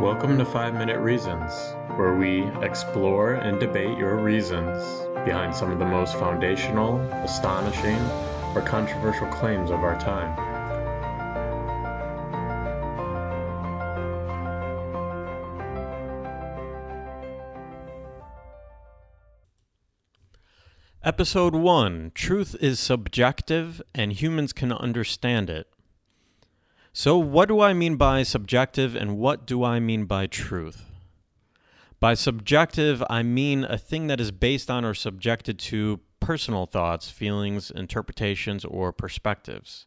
[0.00, 1.52] Welcome to 5 Minute Reasons,
[1.96, 4.82] where we explore and debate your reasons
[5.26, 7.98] behind some of the most foundational, astonishing,
[8.54, 10.34] or controversial claims of our time.
[21.04, 25.66] Episode 1 Truth is subjective and humans can understand it.
[26.92, 30.86] So, what do I mean by subjective and what do I mean by truth?
[32.00, 37.08] By subjective, I mean a thing that is based on or subjected to personal thoughts,
[37.08, 39.86] feelings, interpretations, or perspectives.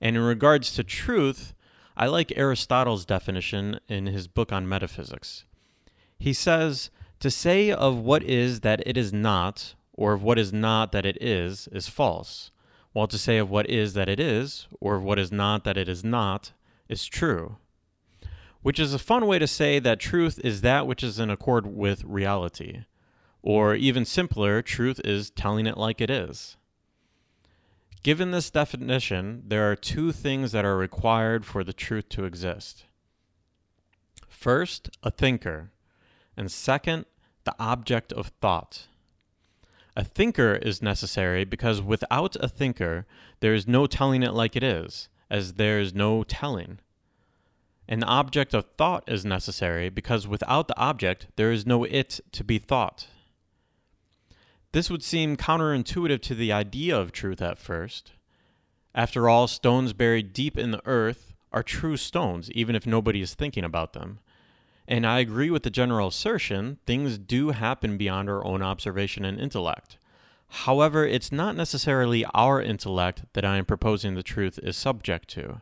[0.00, 1.52] And in regards to truth,
[1.96, 5.44] I like Aristotle's definition in his book on metaphysics.
[6.18, 6.90] He says,
[7.20, 11.04] To say of what is that it is not, or of what is not that
[11.04, 12.50] it is, is false,
[12.92, 15.76] while to say of what is that it is, or of what is not that
[15.76, 16.52] it is not,
[16.88, 17.56] is true.
[18.62, 21.66] Which is a fun way to say that truth is that which is in accord
[21.66, 22.84] with reality.
[23.42, 26.56] Or even simpler, truth is telling it like it is.
[28.02, 32.84] Given this definition, there are two things that are required for the truth to exist.
[34.28, 35.70] First, a thinker,
[36.36, 37.04] and second,
[37.44, 38.86] the object of thought.
[39.96, 43.06] A thinker is necessary because without a thinker,
[43.40, 46.78] there is no telling it like it is, as there is no telling.
[47.88, 52.44] An object of thought is necessary because without the object, there is no it to
[52.44, 53.08] be thought.
[54.72, 58.12] This would seem counterintuitive to the idea of truth at first.
[58.94, 63.34] After all, stones buried deep in the earth are true stones, even if nobody is
[63.34, 64.20] thinking about them.
[64.90, 69.40] And I agree with the general assertion things do happen beyond our own observation and
[69.40, 69.98] intellect.
[70.48, 75.60] However, it's not necessarily our intellect that I am proposing the truth is subject to.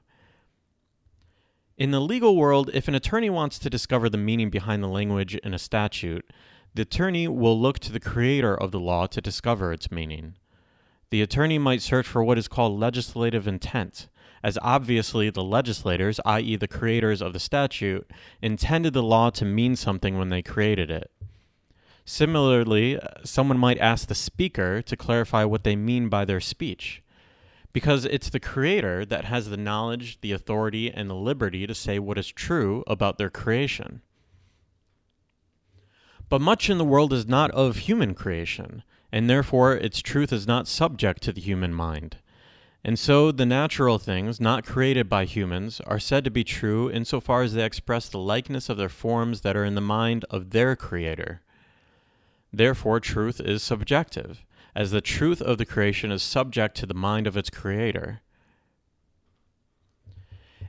[1.76, 5.34] In the legal world, if an attorney wants to discover the meaning behind the language
[5.34, 6.32] in a statute,
[6.74, 10.36] the attorney will look to the creator of the law to discover its meaning.
[11.10, 14.08] The attorney might search for what is called legislative intent,
[14.42, 18.10] as obviously the legislators, i.e., the creators of the statute,
[18.42, 21.10] intended the law to mean something when they created it.
[22.04, 27.02] Similarly, uh, someone might ask the speaker to clarify what they mean by their speech,
[27.72, 31.98] because it's the creator that has the knowledge, the authority, and the liberty to say
[31.98, 34.02] what is true about their creation.
[36.28, 40.46] But much in the world is not of human creation, and therefore its truth is
[40.46, 42.18] not subject to the human mind.
[42.84, 47.42] And so the natural things, not created by humans, are said to be true insofar
[47.42, 50.76] as they express the likeness of their forms that are in the mind of their
[50.76, 51.42] creator.
[52.52, 57.26] Therefore, truth is subjective, as the truth of the creation is subject to the mind
[57.26, 58.20] of its creator.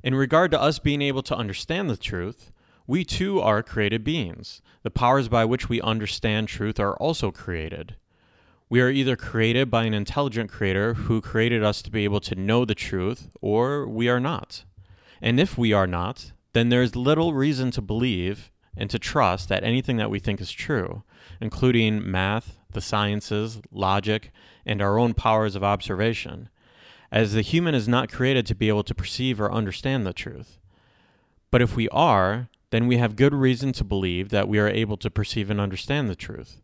[0.02, 2.52] In regard to us being able to understand the truth,
[2.90, 4.64] we too are created beings.
[4.82, 7.98] The powers by which we understand truth are also created.
[8.68, 12.34] We are either created by an intelligent creator who created us to be able to
[12.34, 14.64] know the truth, or we are not.
[15.22, 19.50] And if we are not, then there is little reason to believe and to trust
[19.50, 21.04] that anything that we think is true,
[21.40, 24.32] including math, the sciences, logic,
[24.66, 26.50] and our own powers of observation,
[27.12, 30.58] as the human is not created to be able to perceive or understand the truth.
[31.52, 34.98] But if we are, then we have good reason to believe that we are able
[34.98, 36.62] to perceive and understand the truth,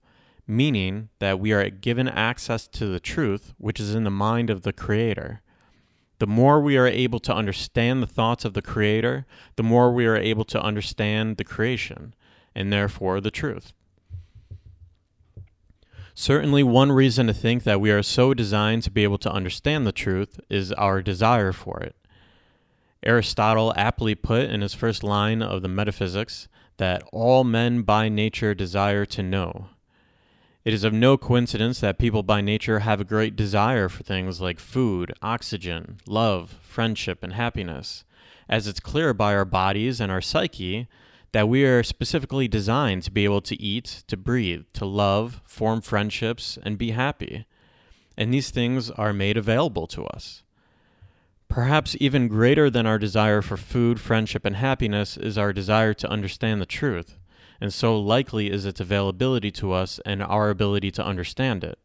[0.47, 4.61] meaning that we are given access to the truth which is in the mind of
[4.61, 5.41] the Creator.
[6.19, 10.05] The more we are able to understand the thoughts of the Creator, the more we
[10.05, 12.13] are able to understand the creation,
[12.53, 13.73] and therefore the truth.
[16.13, 19.85] Certainly, one reason to think that we are so designed to be able to understand
[19.85, 21.97] the truth is our desire for it.
[23.05, 28.53] Aristotle aptly put in his first line of the Metaphysics that all men by nature
[28.53, 29.69] desire to know.
[30.63, 34.41] It is of no coincidence that people by nature have a great desire for things
[34.41, 38.03] like food, oxygen, love, friendship, and happiness,
[38.49, 40.87] as it's clear by our bodies and our psyche
[41.33, 45.81] that we are specifically designed to be able to eat, to breathe, to love, form
[45.81, 47.45] friendships, and be happy.
[48.17, 50.41] And these things are made available to us.
[51.47, 56.09] Perhaps even greater than our desire for food, friendship, and happiness is our desire to
[56.09, 57.17] understand the truth,
[57.61, 61.79] and so likely is its availability to us and our ability to understand it.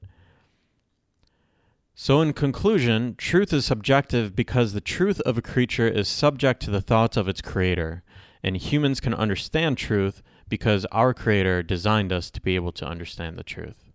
[1.94, 6.70] So, in conclusion, truth is subjective because the truth of a creature is subject to
[6.70, 8.02] the thoughts of its creator,
[8.42, 13.36] and humans can understand truth because our creator designed us to be able to understand
[13.36, 13.90] the truth.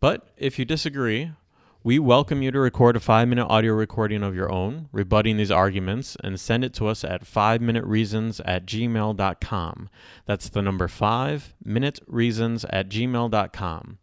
[0.00, 1.32] But if you disagree,
[1.86, 5.52] We welcome you to record a five minute audio recording of your own, rebutting these
[5.52, 9.88] arguments, and send it to us at 5minutereasons at gmail.com.
[10.24, 13.98] That's the number 5 minute reasons at gmail.com.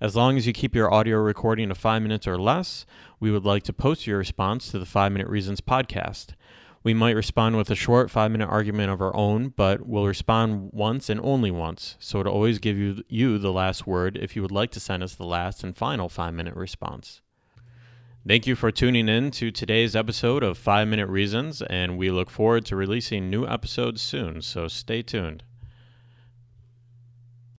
[0.00, 2.86] As long as you keep your audio recording to five minutes or less,
[3.18, 6.34] we would like to post your response to the 5 Minute Reasons podcast.
[6.84, 10.70] We might respond with a short five minute argument of our own, but we'll respond
[10.72, 11.96] once and only once.
[11.98, 15.02] So it'll always give you, you the last word if you would like to send
[15.02, 17.22] us the last and final five minute response.
[18.26, 22.30] Thank you for tuning in to today's episode of 5 Minute Reasons, and we look
[22.30, 25.42] forward to releasing new episodes soon, so stay tuned.